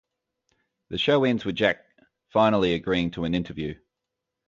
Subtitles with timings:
[0.89, 1.85] The show ends with Jack
[2.29, 3.75] finally agreeing to an interview.